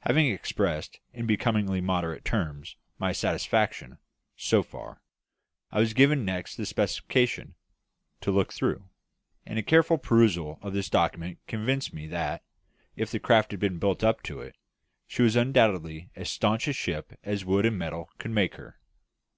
[0.00, 3.96] Having expressed, in becomingly moderate terms, my satisfaction,
[4.36, 5.00] so far,
[5.70, 7.54] I was next given the specification
[8.20, 8.90] to look through;
[9.46, 12.42] and a careful perusal of this document convinced me that,
[12.96, 14.56] if the craft had been built up to it,
[15.06, 18.78] she was undoubtedly as staunch a ship as wood and metal could make her.